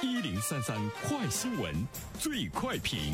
[0.00, 1.74] 一零三三快新闻，
[2.20, 3.12] 最快评。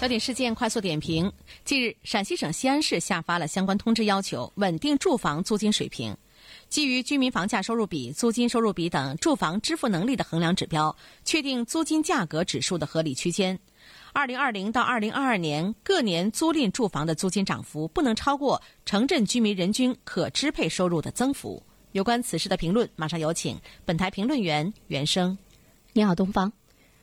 [0.00, 1.32] 焦点事件快速点评：
[1.64, 6.16] 近日，陕西省西安市下发了相关通知，要求稳定住房租金水平。
[6.68, 10.94] 基于居民房价收入比、租金收入比等住房支付能力的衡量指标，
[11.24, 13.56] 确定租金价格指数的合理区间。
[14.12, 21.62] 二零二零到二零二二年各年租赁住房的租金涨幅不能超过城镇居民人均可支配收入的增幅。
[21.98, 25.36] 有关此事的评论，马上有请本台评论员袁生。
[25.92, 26.52] 你好，东方。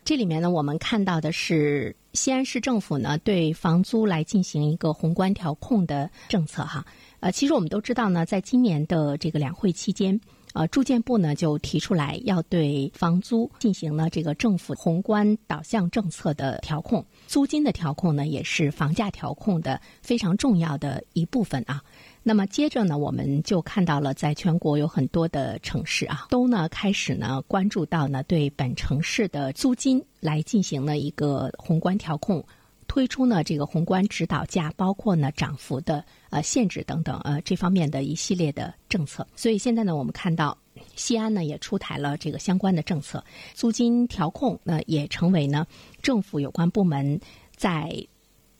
[0.05, 6.85] 这里面呢，我们看到的是西安市政府呢对房租来进行一个宏观调控的政策哈。
[7.19, 10.21] 呃，其实我们都知道呢，在今年的这个两会期间，
[10.55, 21.83] 呃，住建部呢就提出来要对房租进行了这个政府宏观导向政策的调控，租金的调控呢也是房价调控的非常重要的一部分啊。
[22.23, 32.41] 那么接着呢，我们就看到了，在全国有很多的城市啊，都呢开始呢关注到呢对本城市的租金来进行了一个宏观调控，
[32.87, 39.27] 推出呢这个宏观指导价，包括呢涨幅的呃限制等等呃这方面的一系列的政策。
[39.35, 40.57] 所以现在呢，我们看到
[40.95, 45.65] 西安呢也出台了这个相关的政策，租金调控呢也成为呢
[46.01, 47.19] 政府有关部门
[47.55, 48.07] 在。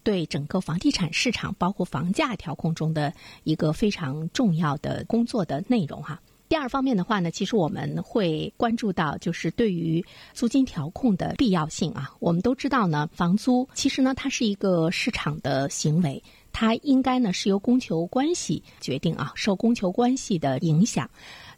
[0.04, 3.12] 对整个房地产市场，包括房价调控中的
[3.44, 6.22] 一个非常重要的工作的内容哈。
[6.48, 12.12] 第二方面的话呢，其实我们会关注到，就是对于租金调控的必要性啊。
[12.20, 16.22] 我们都知道呢，房租其实呢，它是一个市场的行为，
[16.52, 21.10] 它应该呢是由供求关系决定啊，受供求关系的影响。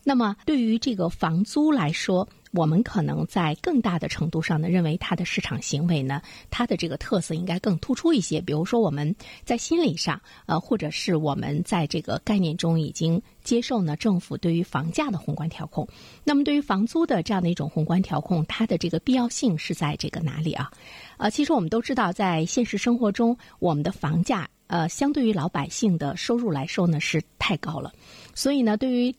[0.04, 8.40] 那么对于这个房租来说，我们可能在更大的程度上呢，认为它的市场行为呢，它的这个特色应该更突出一些。
[8.42, 15.88] 比如说，我们在心理上，呃，或者是我们在这个概念中已经接受呢，政府对于房价的宏观调控。
[16.24, 20.72] 那么，对于房租的这样的一种宏观调控，它的这个必要性是在这个哪里啊？
[21.18, 27.92] 呃，其实我们都知道，在现实生活中，我们的房价，呃，相对于老百姓的收入来说呢，是太高了。
[28.34, 29.16] 所以呢，对于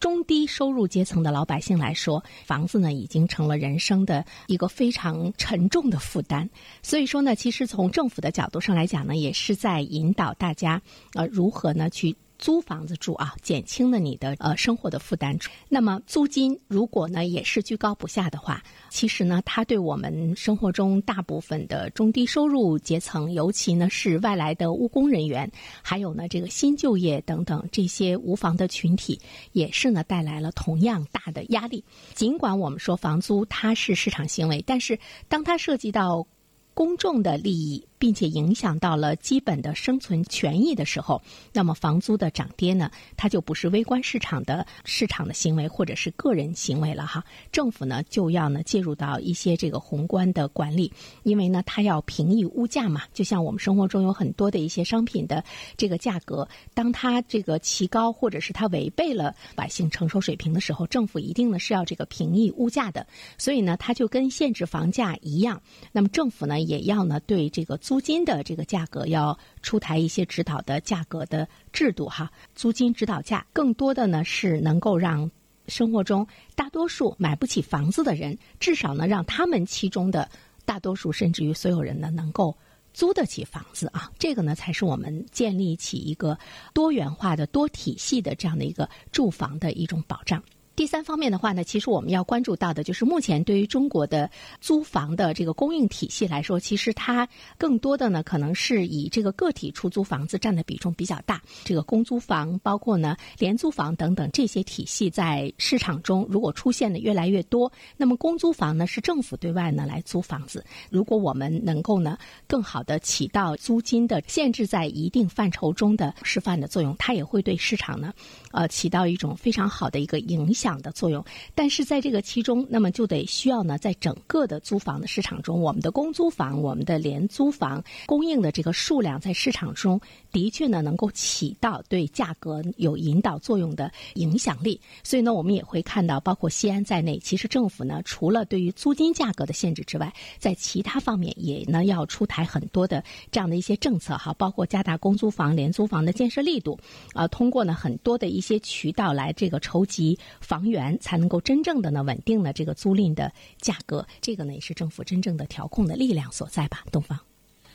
[0.00, 6.48] 中低收入阶层的老百姓来说，房子呢已经成了人生的一个非常沉重的负担。
[6.82, 10.80] 所以说呢，其实从政府的角度上来讲呢，也是在引导大家
[11.12, 12.16] 呃如何呢去。
[12.40, 15.38] 租房子住啊，减轻了你的呃生活的负担。
[15.68, 25.50] 那么租金如果呢也是居高不下的话，其实呢它对我们生活中大部分的中低收入阶层，尤其呢是外来的务工人员，
[25.82, 29.20] 还有呢这个新就业等等这些无房的群体，
[29.52, 31.84] 也是呢带来了同样大的压力。
[32.14, 36.26] 尽管我们说房租它是市场行为，但是当它涉及到
[36.72, 37.86] 公众的利益。
[38.00, 41.20] 并且影响到了基本的生存权益的时候，
[41.52, 47.22] 那么房租的涨跌呢，它就不是微观市场的市场的行为，或者是个人行为了哈。
[47.52, 50.90] 政府呢就要呢介入到一些这个宏观的管理，
[51.24, 53.02] 因为呢它要平抑物价嘛。
[53.12, 55.44] 就像我们生活中有很多的一些商品的
[55.76, 63.06] 这个价格，当它这个奇高，或者是它违背了百姓承受水平的时候，政府一定呢是要这个平抑物价的。
[63.36, 65.60] 所以呢，它就跟限制房价一样，
[65.92, 67.76] 那么政府呢也要呢对这个。
[67.90, 75.28] 租金的这个价格要出台一些指导的价格的制度哈，租金指导价更多的呢是能够让
[75.66, 76.24] 生活中
[76.54, 80.30] 大多数买不起房子的人，至少呢让他们其中的
[80.64, 82.56] 大多数甚至于所有人呢能够
[82.94, 86.38] 租得起房子啊，这个呢才是我们建立起一个
[86.72, 90.40] 多元化的多体系的这样的一个住房的一种保障。
[90.80, 94.30] 第三方面的话呢，其实我们要关注到的就是目前对于中国的
[94.62, 101.42] 租房的这个供应体系来说，其实它更多的呢可能是以这个个体出租房子占的比重比较大。
[101.64, 110.64] 这个公租房，包括呢廉租房等等这些体系在市场中如果出现的越来越多，那么公租房呢是政府对外呢来租房子。
[110.88, 118.14] 如果我们能够呢更好的起到租金的限制在一定范畴中的示范的作用，它也会对市场呢
[118.50, 120.69] 呃起到一种非常好的一个影响。
[120.82, 129.98] 的作用，但是在这个其中，那么就得需要呢，在整个的租房的市场中，我们的公租房、我们的廉租房供应的这个数量，在市场中
[130.30, 134.78] 的确呢，能够起到对价格有引导作用的影响力。
[135.02, 146.78] 所以呢，我们也会看到，包括西安在内，其实政府呢，除了对于租金价格的限制之外，在其他方面也呢要出台很多的这样的一些政策哈，包括加大公租房、廉租房的建设力度，
[147.14, 150.18] 啊，通过呢很多的一些渠道来这个筹集
[150.50, 150.70] 房。
[150.70, 156.84] 源才能够真正的呢稳定了这个租赁的价格，这个呢也是政府真正的调控的力量所在吧？
[156.92, 157.18] 东方，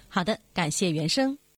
[0.07, 1.44] 好的，感谢袁生。